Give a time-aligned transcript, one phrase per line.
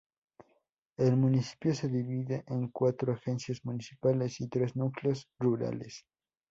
[0.97, 6.07] El municipio se divide en cuatro agencias municipales y tres núcleos rurales.